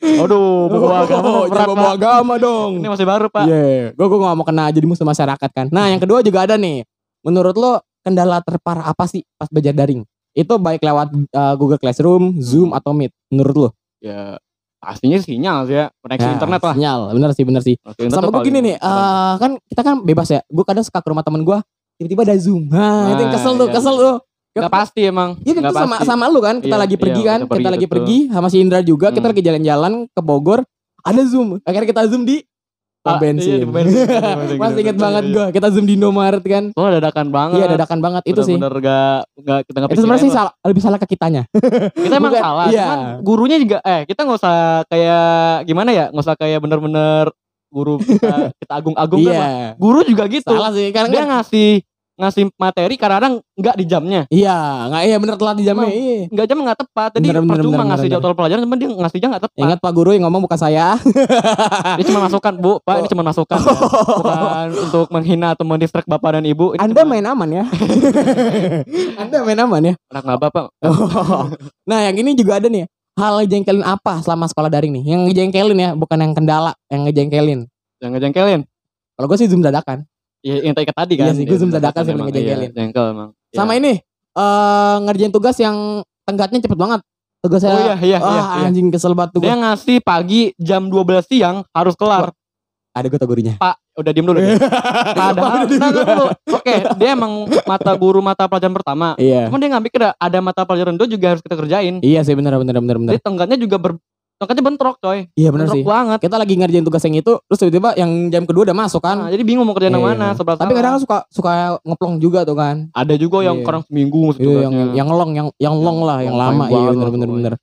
nih. 0.00 0.16
Aduh, 0.16 0.48
bobo 0.72 0.88
agama 0.88 1.28
Oh, 1.28 1.44
berat, 1.44 1.52
jangan 1.52 1.68
bobo 1.68 1.86
agama 1.92 2.34
dong. 2.40 2.70
Ini 2.80 2.88
masih 2.88 3.04
baru 3.04 3.28
pak. 3.28 3.44
Iya, 3.44 3.92
gue 3.92 4.06
gue 4.08 4.16
gak 4.18 4.36
mau 4.40 4.46
kena 4.48 4.72
jadi 4.72 4.86
musuh 4.88 5.04
masyarakat 5.04 5.50
kan. 5.52 5.66
Nah, 5.68 5.92
yang 5.92 6.00
kedua 6.00 6.24
juga 6.24 6.48
ada 6.48 6.56
nih. 6.56 6.88
Menurut 7.20 7.52
lo 7.60 7.84
kendala 8.00 8.40
terparah 8.40 8.88
apa 8.88 9.04
sih 9.04 9.20
pas 9.36 9.52
belajar 9.52 9.76
daring? 9.76 10.08
Itu 10.32 10.56
baik 10.56 10.80
lewat 10.80 11.12
uh, 11.36 11.54
Google 11.60 11.76
Classroom, 11.76 12.40
Zoom 12.40 12.72
atau 12.72 12.96
Meet. 12.96 13.12
Menurut 13.28 13.54
lo? 13.54 13.68
Ya 14.00 14.40
pastinya 14.78 15.18
sinyal 15.18 15.66
sih 15.66 15.76
ya. 15.76 15.86
Koneksi 16.00 16.24
Ya, 16.24 16.32
internet 16.34 16.60
lah. 16.62 16.74
Sinyal, 16.74 17.00
bener 17.14 17.30
sih, 17.34 17.44
bener 17.44 17.62
sih. 17.62 17.74
Koneksi 17.78 18.10
Sama 18.10 18.26
tuh 18.26 18.32
gue 18.32 18.42
gini 18.46 18.58
nih, 18.62 18.74
eh, 18.78 19.32
kan 19.36 19.50
kita 19.66 19.80
kan 19.82 19.94
bebas 20.02 20.28
ya. 20.30 20.40
Gue 20.46 20.64
kadang 20.64 20.84
suka 20.86 20.98
ke 20.98 21.08
rumah 21.10 21.22
temen 21.22 21.42
gue, 21.42 21.58
tiba-tiba 21.98 22.22
ada 22.24 22.36
Zoom. 22.38 22.70
Nah, 22.70 23.12
itu 23.12 23.20
yang 23.22 23.32
kesel 23.32 23.52
tuh, 23.54 23.68
iya. 23.68 23.74
kesel 23.74 23.94
tuh. 23.94 24.16
Nggak 24.58 24.74
pasti 24.74 25.00
emang. 25.06 25.38
Iya 25.42 25.52
kan 25.54 25.62
sama 25.70 25.96
sama 26.02 26.24
lu 26.26 26.40
kan, 26.42 26.58
kita 26.58 26.74
Iya, 26.74 26.82
lagi 26.82 26.96
iya, 26.96 27.02
pergi 27.02 27.22
kan, 27.22 27.38
kita 27.38 27.46
pergi, 27.46 27.62
kita 27.62 27.70
lagi 27.70 27.86
betul. 27.86 27.94
pergi 27.94 28.18
sama 28.26 28.46
si 28.48 28.56
Indra 28.58 28.80
juga, 28.82 29.06
kita 29.10 29.22
Hmm. 29.22 29.30
lagi 29.30 29.42
jalan-jalan 29.44 29.92
ke 30.10 30.20
Bogor, 30.20 30.60
ada 31.04 31.22
Zoom. 31.22 31.62
Akhirnya 31.62 31.86
kita 31.86 32.02
Zoom 32.10 32.26
di 32.26 32.42
pom 33.08 33.16
Ah, 33.16 33.18
bensin. 33.18 33.48
iya, 33.50 33.58
di 33.58 33.66
bensin, 33.66 34.04
gitu. 34.04 34.78
inget 34.78 34.96
banget 34.96 35.22
Iya. 35.24 35.32
gue, 35.32 35.46
kita 35.50 35.66
Zoom 35.72 35.84
di 35.84 35.94
Indomaret 35.96 36.44
kan. 36.44 36.64
Oh 36.72 36.86
dadakan 36.86 37.26
banget. 37.28 37.56
Iya 37.56 37.66
dadakan 37.70 37.98
banget 37.98 38.22
itu 38.24 38.40
sih. 38.42 38.54
Bener-bener 38.54 38.84
gak, 38.84 39.18
gak, 39.40 39.60
kita 39.64 39.76
gak 39.78 39.88
Itu 39.88 40.00
sebenarnya 40.00 40.22
sih 40.22 40.30
salah, 40.30 40.52
lebih 40.60 40.82
salah 40.82 40.98
ke 40.98 41.06
kitanya. 41.08 41.42
Kita 42.04 42.14
emang 42.14 42.30
bukan- 42.30 42.44
salah. 42.44 42.66
iya. 42.68 42.84
Cuman 42.84 42.98
gurunya 43.22 43.56
juga, 43.56 43.78
eh 43.80 44.04
kita 44.04 44.20
gak 44.22 44.36
usah 44.36 44.56
kayak, 44.86 45.30
gimana 45.64 45.90
ya, 45.90 46.04
gak 46.08 46.22
usah 46.22 46.36
kayak 46.36 46.58
bener-bener 46.60 47.24
guru 47.68 48.00
kita, 48.00 48.52
kita 48.56 48.72
agung-agungkan 48.74 49.32
lah. 49.32 49.48
Iya. 49.48 49.68
Guru 49.76 50.00
juga 50.02 50.24
gitu. 50.26 50.48
Salah 50.48 50.72
sih 50.72 50.88
karena 50.88 51.08
Dia 51.08 51.20
kan- 51.24 51.30
ngasih 51.36 51.70
ngasih 52.18 52.50
materi 52.58 52.98
kadang-kadang 52.98 53.38
nggak 53.54 53.74
di 53.78 53.84
jamnya. 53.86 54.22
Iya, 54.26 54.58
nggak 54.90 55.02
iya 55.06 55.16
bener 55.22 55.36
telat 55.38 55.54
di 55.54 55.64
jamnya. 55.64 55.86
Iya. 55.86 56.26
Nggak 56.34 56.46
jam 56.50 56.58
nggak 56.66 56.78
tepat. 56.82 57.10
Jadi 57.14 57.26
Bener, 57.30 57.42
bener, 57.46 57.54
percuma 57.54 57.74
bener, 57.78 57.86
ngasih 57.94 58.08
bener, 58.10 58.18
jadwal 58.18 58.34
pelajaran, 58.34 58.62
cuman 58.66 58.76
dia 58.82 58.88
ngasih 58.90 59.18
jam 59.22 59.28
nggak 59.30 59.44
tepat. 59.46 59.58
Ingat 59.62 59.78
Pak 59.78 59.92
Guru 59.94 60.10
yang 60.10 60.24
ngomong 60.26 60.42
bukan 60.42 60.58
saya. 60.58 60.86
Ini 61.98 62.02
cuma 62.10 62.20
masukan 62.26 62.54
bu, 62.58 62.72
pak 62.82 62.94
ini 62.98 63.08
cuma 63.10 63.22
masukan, 63.22 63.58
ya. 63.58 63.70
bukan 64.18 64.68
untuk 64.90 65.06
menghina 65.14 65.54
atau 65.54 65.64
mendistract 65.66 66.10
bapak 66.10 66.38
dan 66.38 66.44
ibu. 66.46 66.74
Ini 66.74 66.82
Anda 66.82 67.02
cuma 67.06 67.10
main 67.14 67.26
aman 67.26 67.48
ya. 67.54 67.64
Anda 69.22 69.36
main 69.46 69.58
aman 69.62 69.82
ya. 69.82 69.94
anak 70.10 70.22
nggak 70.26 70.40
bapak. 70.42 70.64
nah, 71.86 71.98
yang 72.02 72.16
ini 72.18 72.34
juga 72.34 72.58
ada 72.58 72.66
nih. 72.66 72.90
Hal 73.18 73.42
ngejengkelin 73.42 73.82
apa 73.82 74.22
selama 74.22 74.46
sekolah 74.46 74.70
daring 74.70 74.94
nih? 74.94 75.14
Yang 75.14 75.20
ngejengkelin 75.30 75.78
ya, 75.78 75.90
bukan 75.98 76.18
yang 76.22 76.32
kendala, 76.38 76.72
yang 76.86 77.02
ngejengkelin. 77.02 77.66
Yang 77.98 78.10
ngejengkelin. 78.14 78.60
Kalau 79.18 79.26
gue 79.26 79.38
sih 79.42 79.50
zoom 79.50 79.62
dadakan. 79.62 80.06
Ya, 80.38 80.54
yang 80.62 80.70
tadi 80.72 80.86
tadi 80.86 81.14
Iya 81.14 81.24
kan. 81.24 81.34
sih, 81.34 81.42
Ya, 81.42 81.48
gua 81.48 81.58
zoom 81.58 81.70
dadakan 81.70 82.00
sih, 82.00 82.12
emang, 82.12 82.26
ngejengkelin. 82.26 82.58
iya, 82.62 82.70
Jengkel 82.70 83.04
emang. 83.10 83.28
Ya. 83.48 83.56
Sama 83.56 83.72
ini 83.74 83.92
eh 84.32 84.96
ngerjain 85.02 85.30
tugas 85.30 85.56
yang 85.56 85.76
tenggatnya 86.22 86.58
cepet 86.60 86.78
banget. 86.78 87.00
Tugas 87.38 87.60
Oh 87.60 87.66
saya. 87.68 87.94
iya 87.94 87.94
iya 88.00 88.18
Wah, 88.18 88.30
iya. 88.30 88.42
iya. 88.56 88.66
anjing 88.66 88.88
kesel 88.88 89.12
banget 89.12 89.30
tuh 89.32 89.40
Dia 89.40 89.54
ngasih 89.56 89.98
pagi 90.00 90.50
jam 90.56 90.86
12 90.86 91.22
siang 91.24 91.62
harus 91.68 91.94
kelar. 91.94 92.30
Ada 92.90 93.06
gue 93.06 93.14
tau 93.16 93.26
gurunya. 93.26 93.54
Pak, 93.56 93.78
udah 93.94 94.10
diem 94.10 94.26
dulu. 94.26 94.34
deh. 94.36 94.58
Padahal, 95.14 95.66
nah, 95.66 95.90
dulu. 95.92 96.24
Oke, 96.50 96.74
dia 96.98 97.10
emang 97.12 97.32
mata 97.62 97.94
guru 97.94 98.18
mata 98.18 98.46
pelajaran 98.46 98.74
pertama. 98.74 99.14
Iya. 99.14 99.46
Cuman 99.46 99.58
dia 99.58 99.68
nggak 99.70 99.84
mikir 99.84 100.00
ada- 100.00 100.18
ada 100.18 100.38
mata 100.40 100.62
pelajaran 100.62 100.94
itu 100.94 101.06
juga 101.08 101.26
harus 101.30 101.42
kita 101.42 101.54
kerjain. 101.56 101.98
Iya 102.00 102.22
sih 102.22 102.34
bener 102.34 102.54
bener 102.54 102.74
bener 102.76 102.96
bener. 102.96 103.10
Jadi 103.12 103.22
tenggatnya 103.22 103.54
juga 103.56 103.76
ber 103.76 103.92
tenggatnya 104.38 104.64
bentrok 104.64 104.96
coy. 105.02 105.26
Iya 105.34 105.50
bener 105.50 105.66
bentrok 105.66 105.82
sih. 105.82 105.84
banget. 105.84 106.18
Kita 106.22 106.36
lagi 106.38 106.54
ngerjain 106.54 106.84
tugas 106.86 107.02
yang 107.02 107.16
itu, 107.18 107.32
terus 107.50 107.58
tiba-tiba 107.58 107.90
yang 107.98 108.10
jam 108.30 108.42
kedua 108.46 108.62
udah 108.70 108.76
masuk 108.78 109.02
kan. 109.02 109.26
Nah, 109.26 109.30
jadi 109.34 109.42
bingung 109.42 109.66
mau 109.66 109.74
kerjain 109.74 109.90
yang 109.90 110.06
Iya. 110.06 110.14
mana 110.14 110.26
sebelah 110.38 110.56
Tapi 110.56 110.72
kadang 110.78 110.94
suka 111.02 111.16
suka 111.28 111.52
ngeplong 111.82 112.14
juga 112.22 112.46
tuh 112.46 112.54
kan. 112.54 112.86
ada 112.94 113.14
juga 113.18 113.42
yang 113.42 113.58
Iya. 113.60 113.66
kadang 113.66 113.82
seminggu 113.90 114.22
Iya, 114.38 114.70
yang 114.70 114.74
yang 114.94 115.08
long, 115.10 115.30
yang 115.34 115.48
yang 115.58 115.74
long 115.74 115.98
lah, 116.06 116.18
yang 116.22 116.34
long 116.38 116.54
lama. 116.54 116.64
Iya 116.70 116.90
banget 116.94 117.28
bener. 117.28 117.54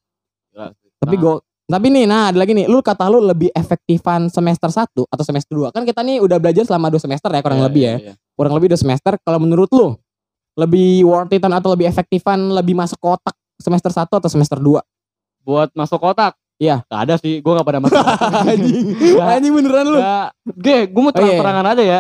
Tapi 1.00 1.16
Nah, 1.16 1.22
go 1.24 1.34
tapi 1.66 1.90
nih, 1.90 2.06
nah 2.06 2.30
ada 2.30 2.38
lagi 2.38 2.54
nih, 2.54 2.70
lu 2.70 2.78
kata 2.78 3.10
lu 3.10 3.26
lebih 3.26 3.50
efektifan 3.58 4.30
semester 4.30 4.70
1 4.70 5.02
atau 5.10 5.24
semester 5.26 5.58
2 5.58 5.74
Kan 5.74 5.82
kita 5.82 6.06
nih 6.06 6.22
udah 6.22 6.38
belajar 6.38 6.62
selama 6.62 6.94
2 6.94 7.02
semester 7.02 7.26
ya 7.34 7.42
kurang 7.42 7.58
iya, 7.58 7.66
lebih 7.66 7.82
iya, 7.82 7.90
ya. 7.90 7.98
iya. 7.98 8.14
Kurang 8.38 8.54
lebih 8.54 8.70
2 8.70 8.78
semester. 8.78 9.18
Kalau 9.18 9.42
menurut 9.42 9.70
lu 9.74 9.98
lebih 10.56 11.10
worth 11.10 11.34
it 11.34 11.42
atau 11.42 11.74
lebih 11.74 11.90
efektifan 11.90 12.54
lebih 12.54 12.78
masuk 12.78 13.02
ke 13.02 13.08
otak 13.10 13.36
semester 13.58 13.90
1 13.90 14.14
atau 14.14 14.30
semester 14.30 14.62
2? 14.62 14.78
Buat 15.42 15.74
masuk 15.74 15.98
kotak. 15.98 16.38
Iya. 16.56 16.76
Gak 16.86 17.02
ada 17.04 17.16
sih, 17.18 17.40
gua 17.40 17.60
gak 17.60 17.68
pada 17.68 17.80
masuk. 17.80 18.00
anjing. 18.52 18.86
Nggak. 18.96 19.28
anjing 19.30 19.54
beneran 19.54 19.86
lu. 19.86 20.00
Gak, 20.00 20.28
gue, 20.56 20.78
gue 20.88 21.02
mau 21.02 21.06
Oh, 21.06 21.12
iya. 21.12 21.18
terang-terangan 21.18 21.66
aja 21.68 21.84
ya. 21.84 22.00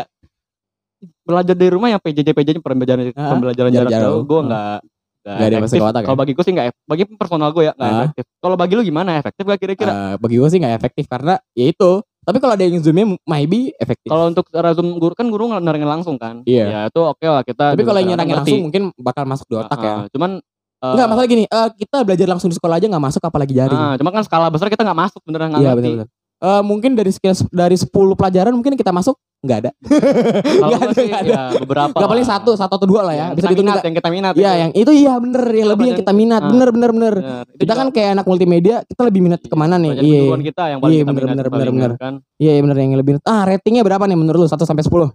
Belajar 1.21 1.55
dari 1.57 1.71
rumah 1.71 1.89
yang 1.89 1.99
PJJ 1.99 2.29
PJJ 2.31 2.57
pembelajaran 2.59 3.09
Ah, 3.13 3.33
pembelajaran 3.33 3.69
jarak 3.69 3.91
jauh. 3.91 4.21
gue 4.23 4.39
Hmm. 4.39 4.47
nggak 4.47 4.77
Nggak 5.25 5.41
ada 5.41 5.49
yang 5.49 5.63
masuk 5.65 5.75
ke 5.75 5.85
otak 5.89 6.01
ya? 6.01 6.05
Kalau 6.05 6.19
bagi 6.21 6.33
gue 6.37 6.43
sih 6.45 6.53
nggak, 6.53 6.67
ef- 6.69 6.81
bagi 6.85 7.03
personal 7.17 7.49
gue 7.49 7.63
ya 7.65 7.73
nggak 7.73 7.89
Ah. 7.89 7.97
efektif. 7.99 8.25
Kalau 8.37 8.55
bagi 8.55 8.73
lu 8.77 8.81
gimana 8.85 9.09
efektif 9.17 9.43
gak 9.43 9.57
kira-kira? 9.57 9.91
Eh, 9.91 10.15
bagi 10.15 10.35
gue 10.37 10.49
sih 10.49 10.59
nggak 10.61 10.75
efektif 10.77 11.05
karena 11.05 11.33
ya 11.51 11.65
itu. 11.65 11.91
Tapi 12.21 12.37
kalau 12.37 12.53
ada 12.53 12.61
yang 12.61 12.77
zoomnya 12.77 13.05
maybe 13.25 13.73
efektif. 13.75 14.05
Kalau 14.05 14.29
untuk 14.29 14.45
zoom 14.49 14.87
guru 14.95 15.13
kan 15.13 15.25
guru 15.25 15.49
nerangin 15.51 15.89
langsung 15.89 16.15
kan. 16.15 16.45
Iya. 16.45 16.65
Ya 16.65 16.79
itu 16.85 17.01
oke 17.01 17.21
lah 17.21 17.41
kita. 17.41 17.73
Tapi 17.73 17.81
kalau 17.83 17.97
yang 17.97 18.13
nyerangin 18.13 18.35
langsung 18.37 18.61
mungkin 18.61 18.83
bakal 18.95 19.25
masuk 19.25 19.45
di 19.45 19.55
otak 19.57 19.77
Ah, 19.77 19.85
ya. 19.85 19.95
Cuman 20.13 20.41
Enggak 20.77 21.07
masalah 21.07 21.27
gini, 21.27 21.43
eh, 21.43 21.69
kita 21.75 21.97
belajar 22.01 22.27
langsung 22.27 22.47
di 22.47 22.55
sekolah 22.55 22.75
aja 22.75 22.85
nggak 22.85 23.03
masuk 23.03 23.21
apalagi 23.21 23.53
jaring. 23.53 23.75
ah, 23.75 23.95
cuma 23.95 24.09
kan 24.09 24.21
skala 24.21 24.47
besar 24.47 24.67
kita 24.67 24.81
nggak 24.81 24.99
masuk 24.99 25.21
beneran 25.23 25.49
nggak 25.49 25.61
Iya 25.61 25.71
ngerti. 25.71 25.81
benar-benar. 25.81 26.07
Eh, 26.35 26.61
mungkin 26.61 26.91
dari 26.93 27.09
sekian 27.09 27.33
dari 27.49 27.73
10 27.73 27.89
pelajaran 28.13 28.51
mungkin 28.51 28.75
kita 28.75 28.91
masuk 28.91 29.15
nggak 29.39 29.57
ada. 29.57 29.71
Kalau 29.71 30.67
Nggak 30.67 30.77
gue 30.77 30.85
ada, 30.85 30.93
sih 30.93 31.05
nggak 31.07 31.21
ada. 31.21 31.31
ya 31.31 31.41
beberapa. 31.57 31.95
Nggak 31.95 32.11
paling 32.11 32.27
satu, 32.27 32.51
satu 32.53 32.73
atau 32.75 32.85
dua 32.85 33.01
lah 33.01 33.13
ya. 33.13 33.25
Yang 33.25 33.35
Bisa 33.35 33.47
dihitung 33.47 33.65
minat, 33.65 33.81
yang 33.81 33.95
kita 33.95 34.09
minat. 34.11 34.33
Iya, 34.35 34.41
itu. 34.45 34.59
yang 34.59 34.71
itu 34.75 34.91
iya 34.91 35.13
bener, 35.15 35.43
yang 35.47 35.67
lebih 35.69 35.85
yang 35.87 35.97
kita 35.97 36.13
minat. 36.13 36.41
Ah. 36.41 36.49
Bener, 36.51 36.69
bener, 36.69 36.91
bener. 36.91 37.13
Bener. 37.15 37.43
Itu 37.45 37.55
Kita 37.55 37.65
juga 37.65 37.79
kan 37.79 37.87
kayak 37.89 38.09
anak 38.11 38.25
multimedia, 38.27 38.75
kita 38.83 39.01
lebih 39.05 39.21
minat 39.23 39.39
ke 39.41 39.55
mana 39.55 39.75
nih? 39.79 39.91
Iya, 39.95 40.21
kita 40.43 40.63
yang 40.67 40.79
paling 40.83 40.91
Iya, 40.91 41.01
kita 41.01 41.09
bener, 41.09 41.23
minat 41.23 41.33
bener, 41.33 41.47
bener, 41.47 41.69
bener. 41.71 41.91
kan. 41.95 42.13
iya 42.35 42.51
iya, 42.51 42.61
bener 42.61 42.77
yang 42.77 42.93
lebih. 42.93 43.13
Ah, 43.23 43.41
ratingnya 43.45 43.81
berapa 43.81 44.03
nih 44.03 44.17
menurut 44.17 44.39
lu? 44.43 44.47
1 44.47 44.59
sampai 44.59 44.83
10? 44.83 45.09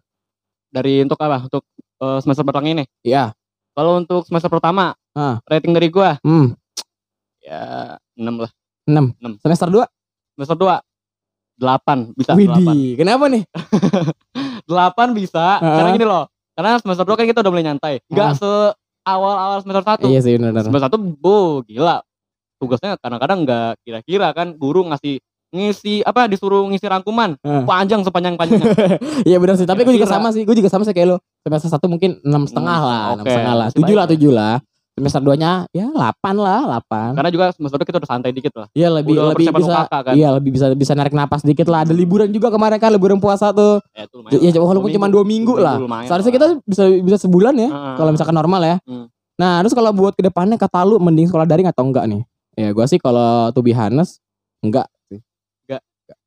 Dari 0.71 0.93
untuk 1.03 1.19
apa? 1.19 1.39
Untuk 1.45 1.63
eh, 2.01 2.19
semester 2.23 2.43
pertama 2.43 2.67
ini. 2.67 2.85
Iya. 3.03 3.35
Kalau 3.71 3.99
untuk 3.99 4.25
semester 4.25 4.49
pertama, 4.49 4.95
Ah. 5.21 5.37
rating 5.45 5.71
dari 5.71 5.89
gua 5.89 6.17
Hmm, 6.21 6.57
ya 7.39 7.61
6 8.15 8.37
lah. 8.39 8.51
6. 8.87 9.13
Enam. 9.15 9.33
Semester 9.39 9.69
2? 9.69 9.85
Semester 10.33 10.57
2 10.57 10.81
delapan 11.55 11.99
bisa 12.15 12.33
delapan 12.33 12.73
Widih, 12.73 12.97
kenapa 12.97 13.25
nih? 13.29 13.43
delapan 14.65 15.09
bisa 15.13 15.61
Heeh. 15.61 15.77
karena 15.77 15.91
gini 15.93 16.07
loh 16.07 16.25
karena 16.51 16.71
semester 16.77 17.05
dua 17.05 17.17
kan 17.17 17.27
kita 17.27 17.41
udah 17.41 17.51
mulai 17.51 17.65
nyantai 17.65 17.95
nggak 18.07 18.31
se 18.35 18.51
awal 19.03 19.35
awal 19.35 19.59
semester 19.61 19.85
satu 19.85 20.07
Iya 20.07 20.21
sih 20.21 20.37
benar. 20.37 20.57
semester 20.59 20.83
satu 20.83 20.97
bu 20.97 21.37
gila 21.63 22.01
tugasnya 22.57 22.97
kadang-kadang 22.97 23.45
nggak 23.45 23.71
kira-kira 23.79 24.29
kan 24.31 24.53
guru 24.55 24.85
ngasih 24.87 25.21
ngisi 25.51 26.01
apa 26.01 26.25
disuruh 26.27 26.65
ngisi 26.65 26.87
rangkuman 26.87 27.35
Heeh. 27.37 27.65
panjang 27.65 28.01
sepanjang 28.01 28.37
panjangnya 28.37 28.71
Iya 29.29 29.37
benar 29.37 29.57
sih, 29.57 29.67
tapi 29.67 29.83
gue 29.83 29.93
juga 29.93 30.07
Kira-kira. 30.07 30.17
sama 30.17 30.29
sih, 30.31 30.43
gue 30.43 30.55
juga 30.55 30.71
sama 30.71 30.83
sih 30.83 30.95
kayak 30.95 31.09
lo. 31.11 31.17
Semester 31.41 31.69
satu 31.69 31.87
mungkin 31.87 32.17
enam 32.23 32.47
setengah 32.47 32.73
Hmm, 32.73 32.87
lah, 32.87 33.01
enam 33.11 33.21
oke. 33.21 33.29
setengah 33.29 33.55
lah, 33.55 33.67
Masih 33.67 33.77
tujuh 33.77 33.93
lah, 33.93 34.07
baik. 34.07 34.13
tujuh 34.15 34.33
lah. 34.33 34.55
Semester 35.01 35.25
duanya 35.25 35.65
ya 35.73 35.89
delapan 35.89 36.35
lah, 36.37 36.61
delapan. 36.69 37.11
karena 37.17 37.31
juga 37.33 37.45
semester 37.51 37.81
dua 37.81 37.89
kita 37.89 37.99
udah 38.05 38.11
santai 38.13 38.31
dikit 38.31 38.53
lah 38.53 38.69
Iya 38.71 38.89
lebih 38.93 39.17
udah 39.17 39.25
lebih 39.33 39.47
bisa, 39.49 39.73
UKK 39.81 39.95
kan. 39.97 40.13
iya 40.13 40.29
lebih 40.31 40.51
bisa 40.53 40.67
bisa 40.77 40.93
narik 40.93 41.17
napas 41.17 41.41
dikit 41.41 41.65
lah. 41.67 41.83
Ada 41.83 41.97
liburan 41.97 42.29
juga 42.29 42.53
kemarin 42.53 42.77
kan, 42.77 42.93
liburan 42.93 43.17
puasa 43.17 43.49
tuh. 43.51 43.81
ya, 43.97 44.05
itu 44.05 44.21
lumayan 44.21 44.53
lah. 44.53 44.61
walaupun 44.61 44.91
cuma 44.93 45.09
dua 45.09 45.25
minggu 45.25 45.57
lah. 45.57 45.81
Seharusnya 46.05 46.31
kita 46.31 46.47
bisa 46.63 46.85
bisa 47.01 47.17
sebulan 47.19 47.57
ya, 47.57 47.67
Heeh. 47.67 47.95
kalau 47.97 48.11
misalkan 48.13 48.37
normal 48.37 48.61
ya. 48.61 48.77
Hmm. 48.85 49.09
Nah 49.35 49.65
terus 49.65 49.73
kalau 49.73 49.89
buat 49.91 50.13
ke 50.13 50.21
depannya 50.21 50.61
kata 50.61 50.85
lu 50.85 51.01
mending 51.01 51.25
sekolah 51.27 51.49
daring 51.49 51.65
atau 51.65 51.81
enggak 51.83 52.05
nih? 52.05 52.21
Ya 52.55 52.77
gue 52.77 52.85
sih 52.85 53.01
kalau 53.01 53.49
to 53.51 53.65
be 53.65 53.73
honest 53.73 54.21
enggak 54.61 54.85
sih. 55.09 55.25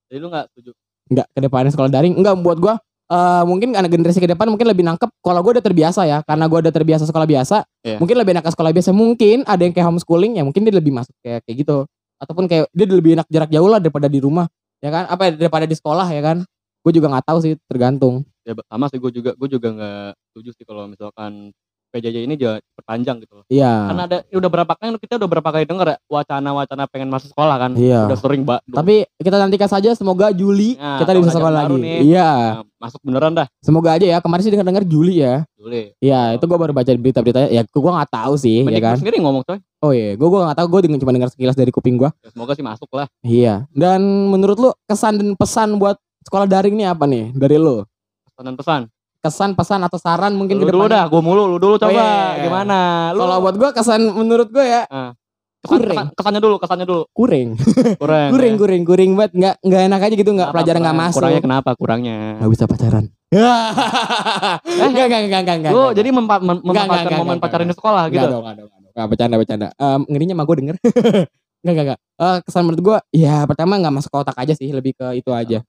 jadi 0.09 0.17
lu 0.17 0.29
nggak 0.29 0.45
setuju 0.49 0.71
Enggak 1.09 1.27
ke 1.29 1.39
depannya 1.41 1.69
sekolah 1.69 1.89
daring 1.89 2.13
enggak 2.15 2.33
buat 2.39 2.57
gua 2.57 2.75
eh 3.13 3.43
mungkin 3.45 3.77
anak 3.77 3.93
generasi 3.93 4.17
ke 4.17 4.25
depan 4.25 4.49
mungkin 4.49 4.65
lebih 4.65 4.81
nangkep 4.89 5.05
kalau 5.21 5.45
gue 5.45 5.61
udah 5.61 5.65
terbiasa 5.65 6.01
ya. 6.09 6.25
Karena 6.25 6.49
gue 6.49 6.59
udah 6.65 6.73
terbiasa 6.73 7.05
sekolah 7.05 7.27
biasa 7.29 7.61
Iya. 7.85 7.97
mungkin 8.01 8.15
lebih 8.17 8.31
enak 8.33 8.43
ke 8.49 8.51
sekolah 8.57 8.71
biasa. 8.73 8.89
Mungkin 8.89 9.37
ada 9.45 9.61
yang 9.61 9.73
kayak 9.75 9.87
homeschooling 9.93 10.41
ya 10.41 10.43
mungkin 10.43 10.65
dia 10.65 10.73
lebih 10.73 10.89
masuk 10.89 11.13
kayak 11.21 11.45
kayak 11.45 11.57
gitu. 11.61 11.77
Ataupun 12.17 12.49
kayak 12.49 12.65
dia 12.73 12.85
lebih 12.89 13.11
enak 13.21 13.27
jarak 13.29 13.49
jauh 13.53 13.69
lah 13.69 13.77
daripada 13.77 14.09
di 14.09 14.17
rumah 14.17 14.49
ya 14.81 14.89
kan? 14.89 15.05
Apa 15.05 15.29
daripada 15.37 15.69
di 15.69 15.75
sekolah 15.77 16.09
ya 16.09 16.21
kan? 16.25 16.37
Gue 16.83 16.91
juga 16.91 17.07
nggak 17.13 17.25
tahu 17.29 17.37
sih 17.45 17.53
tergantung. 17.69 18.25
Ya 18.43 18.57
sama 18.67 18.89
sih 18.91 18.99
gue 18.99 19.11
juga 19.13 19.31
gue 19.37 19.49
juga 19.51 19.67
nggak 19.71 20.09
setuju 20.33 20.49
sih 20.57 20.65
kalau 20.65 20.89
misalkan 20.89 21.53
PJJ 21.93 22.17
ini 22.19 22.33
juga 22.33 22.57
perpanjang 22.73 23.21
gitu 23.21 23.33
loh 23.35 23.45
iya 23.47 23.85
karena 23.87 24.03
ada 24.03 24.17
udah 24.27 24.49
berapa 24.49 24.73
kan 24.73 24.97
kita 24.97 25.13
udah 25.15 25.29
berapa 25.29 25.49
kali 25.51 25.63
denger 25.63 25.87
ya 25.87 25.97
wacana-wacana 26.03 26.83
pengen 26.85 27.07
masuk 27.07 27.29
sekolah 27.29 27.55
kan 27.55 27.71
Iya. 27.73 28.09
udah 28.09 28.17
sering 28.17 28.41
mbak 28.41 28.59
tapi 28.65 29.05
kita 29.15 29.37
nantikan 29.37 29.69
saja 29.69 29.93
semoga 29.93 30.29
Juli 30.29 30.73
Nah, 30.75 30.97
kita 30.97 31.13
bisa 31.15 31.31
sekolah 31.31 31.53
lagi 31.63 31.77
nih. 31.77 31.99
iya 32.03 32.29
masuk 32.75 32.99
beneran 32.99 33.31
dah 33.33 33.47
semoga 33.59 33.93
aja 33.93 34.05
ya 34.07 34.17
kemarin 34.17 34.41
sih 34.41 34.49
dengar 34.49 34.65
dengar 34.65 34.83
Juli 34.83 35.21
ya 35.21 35.45
boleh 35.55 35.93
Iya, 35.97 36.35
itu 36.35 36.43
gue 36.43 36.57
baru 36.57 36.73
baca 36.73 36.91
berita-beritanya. 36.91 37.47
Ya, 37.47 37.63
gue 37.63 37.79
nggak 37.89 38.11
tahu 38.11 38.35
sih, 38.35 38.59
ya 38.59 38.67
Mendikbud 38.67 38.83
kan. 38.85 38.95
sendiri 38.99 39.17
ngomong 39.17 39.43
coy 39.43 39.59
Oh 39.79 39.91
iya, 39.91 40.11
gue 40.11 40.27
gue 40.27 40.41
nggak 40.41 40.57
tahu. 40.59 40.67
Gue 40.69 40.79
cuma 40.93 41.11
dengar 41.11 41.29
sekilas 41.29 41.55
dari 41.55 41.71
kuping 41.71 41.95
gue. 41.95 42.11
ya, 42.13 42.27
semoga 42.27 42.51
sih 42.51 42.59
masuk 42.61 42.91
lah 42.91 43.07
Iya. 43.21 43.63
Dan 43.69 44.03
menurut 44.27 44.57
lu 44.57 44.69
kesan 44.83 45.15
dan 45.15 45.29
pesan 45.33 45.75
buat 45.77 45.95
sekolah 46.21 46.43
daring 46.45 46.75
ini 46.75 46.83
apa 46.83 47.03
nih 47.03 47.31
dari 47.31 47.55
lu? 47.55 47.79
pesan 48.25 48.43
dan 48.43 48.55
pesan 48.55 48.81
Kesan, 49.23 49.55
pesan 49.55 49.79
atau 49.79 49.95
saran 49.95 50.35
mungkin 50.35 50.59
lu 50.59 50.67
ke 50.67 50.75
dulu 50.75 50.83
dah 50.85 51.07
gue 51.07 51.21
mulu 51.23 51.47
lu 51.47 51.55
dulu 51.55 51.79
coba 51.79 51.95
iya, 51.95 52.03
iya. 52.35 52.43
gimana 52.43 52.79
lu 53.15 53.23
Kalau 53.23 53.39
buat 53.39 53.55
gue 53.55 53.69
kesan 53.71 54.01
menurut 54.11 54.51
gue 54.51 54.59
ya 54.61 54.83
kesan, 54.83 55.15
kurang. 55.63 55.95
kesan- 55.95 56.11
kesannya 56.11 56.41
dulu 56.43 56.55
kesannya 56.59 56.83
dulu 56.83 57.03
kuring, 57.15 57.49
kurang 57.95 58.29
kuring, 58.35 58.53
ya. 58.53 58.59
kuring, 58.59 58.81
kuring 58.83 59.11
banget. 59.15 59.31
Nggak 59.31 59.55
nggak 59.63 59.81
enak 59.87 59.99
aja 60.03 60.15
gitu, 60.19 60.31
nggak 60.35 60.49
pelajaran 60.51 60.79
nggak 60.83 60.97
masuk. 60.99 61.17
kurangnya 61.23 61.39
kenapa 61.39 61.69
kurangnya 61.79 62.17
Nggak 62.35 62.51
bisa 62.51 62.63
pacaran. 62.67 63.05
Enggak, 63.33 65.05
enggak, 65.07 65.19
enggak, 65.23 65.41
enggak, 65.41 65.55
enggak. 65.57 65.71
lu 65.71 65.79
enggak. 65.79 65.95
jadi 65.95 66.09
Enggak, 66.11 66.19
enggak, 66.19 66.53
memanfaatkan 66.59 66.99
enggak, 66.99 67.15
momen 67.15 67.31
enggak, 67.31 67.43
pacaran 67.47 67.63
enggak. 67.63 67.71
di 67.71 67.79
sekolah 67.79 68.03
Enggak 68.03 68.13
gitu 68.13 68.27
enggak 68.27 68.41
enggak 68.43 68.55
dong. 68.59 68.69
Enggak 68.93 69.07
bercanda, 69.07 69.35
bercanda. 69.39 69.67
Em, 69.73 70.01
ngerinya 70.05 70.35
mah 70.35 70.45
gue 70.45 70.55
denger. 70.59 70.75
enggak, 71.63 71.71
enggak, 71.71 71.85
enggak. 71.87 71.99
Eh, 72.19 72.37
kesan 72.43 72.61
menurut 72.61 72.81
gue, 72.83 72.97
ya 73.15 73.35
pertama 73.47 73.73
nggak 73.79 73.93
masuk 73.95 74.09
ke 74.11 74.17
otak 74.19 74.35
aja 74.37 74.53
sih, 74.53 74.67
lebih 74.69 74.93
ke 74.93 75.07
itu 75.15 75.31
aja. 75.31 75.59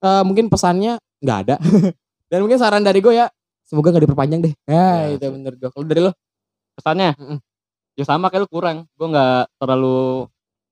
Eh, 0.00 0.22
mungkin 0.22 0.46
pesannya 0.46 1.02
nggak 1.18 1.38
ada. 1.42 1.56
Dan 2.32 2.38
mungkin 2.40 2.56
saran 2.56 2.80
dari 2.80 2.98
gue 2.98 3.12
ya, 3.12 3.28
semoga 3.60 3.92
nggak 3.92 4.08
diperpanjang 4.08 4.40
deh. 4.40 4.54
Ya, 4.64 5.04
Ya, 5.04 5.12
itu 5.12 5.28
menurut 5.28 5.56
gue. 5.58 5.68
Kalau 5.68 5.84
dari 5.84 6.00
lo, 6.00 6.12
kesannya 6.72 7.12
Mm-mm. 7.14 7.38
ya 7.92 8.04
sama 8.04 8.26
kayak 8.26 8.42
lu 8.42 8.50
kurang 8.50 8.88
gue 8.88 9.04
nggak 9.06 9.52
terlalu 9.54 10.24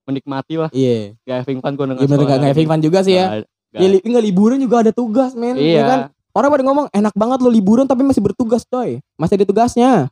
menikmati 0.02 0.56
lah 0.56 0.72
iya. 0.72 1.12
gak 1.20 1.44
having 1.44 1.60
fun 1.60 1.76
gue 1.76 1.84
dengan 1.84 1.94
Iya 1.94 2.02
bener 2.02 2.08
sekolah 2.08 2.24
nggak 2.24 2.32
nggak 2.32 2.40
daring. 2.40 2.56
having 2.56 2.68
fun 2.70 2.80
juga 2.80 2.98
sih 3.00 3.14
ya. 3.14 3.26
Nggak- 3.28 3.48
Ya 3.70 3.86
li- 3.86 4.02
nggak 4.02 4.24
liburan 4.24 4.58
juga 4.58 4.76
ada 4.80 4.90
tugas, 4.90 5.30
men. 5.32 5.54
iya 5.54 5.76
Ya 5.76 5.84
kan? 5.84 6.00
Orang 6.32 6.48
pada 6.48 6.64
ngomong 6.64 6.86
enak 6.90 7.12
banget 7.12 7.38
lo 7.38 7.50
liburan 7.50 7.84
tapi 7.84 8.00
masih 8.00 8.18
bertugas, 8.18 8.64
coy. 8.64 8.98
Masih 9.14 9.36
ada 9.36 9.44
tugasnya. 9.44 10.08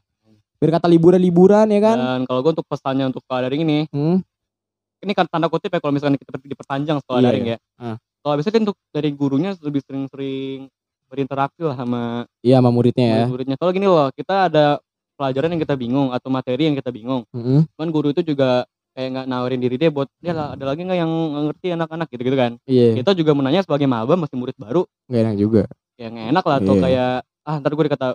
Biar 0.54 0.70
kata 0.74 0.86
liburan-liburan 0.86 1.66
ya 1.66 1.80
kan. 1.80 1.96
dan 1.96 2.20
kalau 2.22 2.40
gue 2.40 2.52
untuk 2.52 2.66
pesannya 2.66 3.06
untuk 3.06 3.22
sekolah 3.22 3.40
daring 3.42 3.62
ini 3.62 3.78
Hmm. 3.88 4.20
ini 4.98 5.12
kan 5.12 5.24
tanda 5.24 5.46
kutip 5.46 5.70
ya 5.70 5.78
kalau 5.78 5.90
misalkan 5.90 6.14
kita 6.14 6.34
diperpanjang 6.36 6.98
sekolah 6.98 7.18
Iya, 7.18 7.26
daring 7.26 7.46
ya 7.48 7.58
Ah. 7.76 7.96
kalau 8.20 8.34
biasanya 8.34 8.66
untuk 8.66 8.78
dari 8.88 9.10
gurunya 9.10 9.54
lebih 9.56 9.80
sering-sering 9.80 10.66
berinteraksi 11.08 11.60
lah 11.60 11.74
sama 11.74 12.00
Iya 12.40 12.56
sama 12.58 12.70
muridnya 12.70 13.04
ya. 13.04 13.14
murid-muridnya 13.24 13.56
kalau 13.56 13.72
gini 13.72 13.86
loh 13.86 14.08
kita 14.12 14.46
ada 14.46 14.64
pelajaran 15.16 15.50
yang 15.50 15.62
kita 15.62 15.74
bingung 15.74 16.08
atau 16.10 16.28
materi 16.28 16.62
yang 16.64 16.76
kita 16.76 16.88
bingung 16.88 17.26
Mm-mm. 17.30 17.66
cuman 17.74 17.88
guru 17.88 18.12
itu 18.12 18.22
juga 18.22 18.62
kayak 18.92 19.08
nggak 19.10 19.26
nawarin 19.26 19.58
diri 19.58 19.76
dia 19.76 19.88
buat 19.88 20.06
dia 20.16 20.30
lah 20.30 20.54
ada 20.54 20.64
lagi 20.64 20.82
nggak 20.82 20.94
yang 20.96 21.10
nggak 21.10 21.44
ngerti 21.48 21.66
anak-anak 21.72 22.06
gitu 22.08 22.22
gitu 22.24 22.36
kan 22.36 22.52
Iya. 22.64 22.88
kita 22.96 23.10
juga 23.14 23.32
menanya 23.32 23.62
sebagai 23.62 23.86
maba 23.86 24.14
masih 24.14 24.34
murid 24.34 24.54
baru 24.54 24.86
Gak 25.06 25.20
enak 25.20 25.34
juga. 25.36 25.62
yang 25.96 26.14
enak 26.14 26.42
lah 26.42 26.56
atau 26.58 26.74
Iya. 26.74 26.82
kayak 26.82 27.10
ah 27.42 27.56
ntar 27.58 27.72
gue 27.72 27.84
dikata 27.84 28.08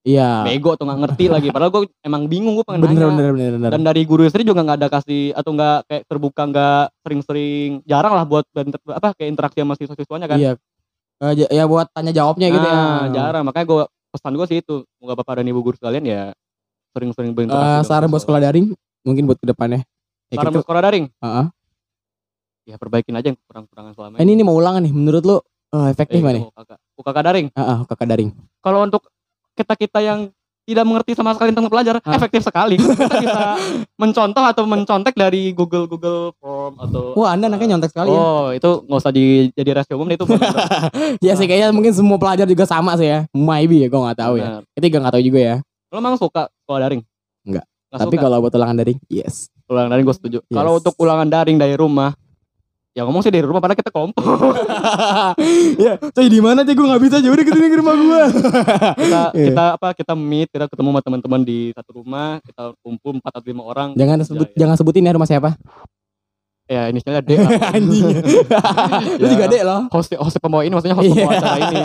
Iya. 0.00 0.44
bego 0.44 0.72
atau 0.72 0.84
nggak 0.84 1.00
ngerti 1.02 1.24
lagi 1.28 1.48
padahal 1.48 1.68
gue 1.70 1.82
emang 2.00 2.24
bingung 2.24 2.56
gue 2.56 2.64
pengen 2.64 2.80
Bener 2.82 3.04
nanya 3.04 3.12
bener 3.14 3.30
bener 3.30 3.52
bener. 3.54 3.70
dan 3.70 3.80
dari 3.82 4.02
guru 4.02 4.24
sendiri 4.24 4.48
juga 4.48 4.60
nggak 4.62 4.78
ada 4.80 4.88
kasih 4.90 5.32
atau 5.32 5.50
nggak 5.52 5.76
kayak 5.86 6.02
terbuka 6.04 6.42
nggak 6.42 6.84
sering-sering 7.04 7.70
jarang 7.84 8.12
lah 8.12 8.24
buat 8.24 8.48
apa 8.88 9.12
kayak 9.12 9.28
interaksi 9.28 9.60
sama 9.60 9.76
siswa-siswanya 9.76 10.24
kan 10.26 10.38
Iya. 10.38 10.52
J- 11.20 11.52
ya 11.52 11.64
buat 11.64 11.92
tanya 11.92 12.10
jawabnya 12.10 12.48
gitu 12.48 12.64
ya. 12.64 12.72
Nah, 12.72 13.06
jarang 13.12 13.44
makanya 13.44 13.66
gue 13.66 13.82
pesan 14.10 14.32
gue 14.32 14.46
sih 14.48 14.58
itu 14.58 14.74
semoga 14.96 15.14
bapak 15.14 15.38
dan 15.38 15.46
ibu 15.46 15.60
guru 15.60 15.76
sekalian 15.76 16.02
ya 16.02 16.22
sering-sering 16.90 17.30
berinteraksi 17.30 17.60
Eh, 17.60 17.72
dengan 17.76 17.86
saran 17.86 18.08
buat 18.08 18.22
sekolah 18.24 18.40
daring 18.40 18.66
mungkin 19.02 19.22
buat 19.24 19.36
ke 19.36 19.46
depannya. 19.46 19.84
Ya 20.28 20.34
saran 20.34 20.48
gitu. 20.48 20.56
buat 20.56 20.66
sekolah 20.66 20.82
daring 20.82 21.04
Heeh. 21.12 21.46
ya 22.66 22.76
perbaikin 22.76 23.14
aja 23.14 23.26
yang 23.28 23.38
kurang-kurangan 23.44 23.92
selama 23.92 24.14
Eh, 24.16 24.22
ini 24.22 24.32
ini 24.32 24.42
mau 24.42 24.54
ulangan 24.54 24.80
nih. 24.80 24.90
Menurut 24.90 25.22
lu 25.22 25.36
eh, 25.70 25.88
efektif 25.88 26.16
Eh, 26.16 26.22
nggak 26.22 26.34
nih? 26.34 26.44
UKK. 26.46 26.70
UKK 26.96 27.18
daring 27.20 27.46
Heeh, 27.52 27.78
kakak 27.84 28.06
daring. 28.08 28.30
kalau 28.58 28.80
untuk 28.80 29.02
kita 29.52 29.74
kita 29.74 29.98
yang 30.00 30.20
tidak 30.70 30.86
mengerti 30.86 31.12
sama 31.18 31.34
sekali 31.34 31.50
tentang 31.50 31.66
pelajar 31.66 31.98
Hah? 31.98 32.14
efektif 32.14 32.46
sekali 32.46 32.78
kita 32.80 33.14
bisa 33.18 33.42
mencontoh 33.98 34.44
atau 34.46 34.64
mencontek 34.64 35.18
dari 35.18 35.50
Google 35.50 35.90
Google 35.90 36.30
Form 36.38 36.78
atau 36.78 37.18
Wah, 37.18 37.34
Anda 37.34 37.50
anaknya 37.50 37.74
nyontek 37.74 37.90
sekali 37.90 38.14
ya. 38.14 38.20
oh 38.22 38.54
itu 38.54 38.70
nggak 38.86 39.00
usah 39.02 39.12
di, 39.12 39.50
jadi 39.52 39.70
rahasia 39.74 39.94
umum 39.98 40.06
itu. 40.08 40.24
Ya 41.26 41.34
sih 41.34 41.44
kayaknya 41.44 41.74
mungkin 41.74 41.90
semua 41.90 42.16
pelajar 42.16 42.46
juga 42.46 42.64
sama 42.64 42.94
sih 42.94 43.10
ya. 43.10 43.26
Maybe 43.34 43.82
ya, 43.82 43.90
gue 43.90 44.00
nggak 44.00 44.18
tahu 44.18 44.34
ya. 44.38 44.62
Juga 44.78 44.96
nggak 45.02 45.14
tahu 45.18 45.24
juga 45.24 45.40
ya. 45.40 45.56
lo 45.90 45.98
emang 45.98 46.14
suka 46.14 46.46
sekolah 46.62 46.80
daring 46.86 47.02
Nggak. 47.42 47.64
Nggak 47.66 48.00
Tapi 48.06 48.14
suka? 48.14 48.22
kalau 48.22 48.36
buat 48.38 48.54
ulangan 48.54 48.76
daring, 48.78 48.98
yes. 49.10 49.50
ulangan 49.66 49.90
daring 49.90 50.06
gue 50.06 50.16
setuju 50.16 50.38
Yes. 50.46 50.54
kalau 50.54 50.72
untuk 50.78 50.94
ulangan 50.98 51.26
daring 51.26 51.58
dari 51.58 51.74
rumah 51.74 52.14
ya 52.90 53.02
ngomong 53.02 53.20
sih 53.20 53.30
dari 53.30 53.42
rumah 53.42 53.58
padahal 53.58 53.76
kita 53.76 53.88
kelompok 53.88 54.18
ya, 55.78 55.94
coy 55.96 56.26
di 56.26 56.38
mana 56.38 56.60
sih 56.60 56.72
gue 56.72 56.82
nggak 56.82 56.98
bisa 57.00 57.16
jauh 57.18 57.36
ke 57.36 57.46
sini 57.48 57.68
ke 57.68 57.78
rumah 57.78 57.94
gue. 57.94 58.22
kita 58.98 59.22
Iya. 59.32 59.46
kita 59.46 59.64
apa 59.74 59.88
kita 59.92 60.12
meet 60.12 60.48
kita 60.48 60.66
ketemu 60.66 60.88
sama 60.90 61.00
teman-teman 61.00 61.40
di 61.40 61.70
satu 61.70 61.90
rumah 61.96 62.42
kita 62.42 62.74
kumpul 62.80 63.14
empat 63.16 63.32
atau 63.32 63.46
lima 63.46 63.62
orang 63.64 63.88
jangan 63.94 64.18
sebut 64.20 64.42
Ya, 64.42 64.50
ya. 64.50 64.58
jangan 64.60 64.76
sebutin 64.76 65.02
ya 65.02 65.12
rumah 65.12 65.24
siapa. 65.24 65.54
ya 66.66 66.86
inisialnya 66.86 67.18
D 67.20 67.34
lah. 67.34 67.50
Anjing. 67.74 68.14
Lu 69.16 69.24
Ya. 69.24 69.28
juga 69.28 69.44
dek 69.46 69.62
loh. 69.64 69.80
host 69.90 70.10
host 70.16 70.38
pembawa 70.38 70.62
ini 70.62 70.70
maksudnya 70.72 70.94
host 70.94 71.06
Iya. 71.08 71.14
pembawa 71.16 71.34
acara 71.36 71.58
ini 71.60 71.80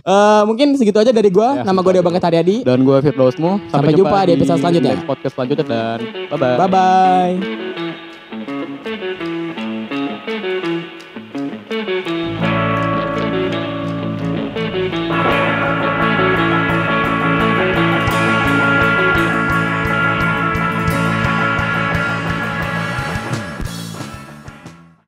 Eh, 0.00 0.42
mungkin 0.46 0.66
segitu 0.74 0.98
aja 0.98 1.10
dari 1.10 1.30
gua. 1.30 1.48
Ya, 1.52 1.62
Nama 1.62 1.78
gue 1.78 1.92
aja. 1.92 2.02
Bangket 2.02 2.24
Haryadi. 2.24 2.56
dan 2.62 2.78
gue 2.80 2.96
Firdausmu 3.00 3.58
Sampai 3.66 3.90
jumpa 3.92 4.18
di 4.24 4.34
episode 4.34 4.58
selanjutnya. 4.58 4.98
podcast 5.02 5.34
selanjutnya 5.34 5.62
dan 5.64 5.98
bye 6.26 6.36
bye 6.36 6.56
Bye 6.56 6.68
bye. 6.68 7.69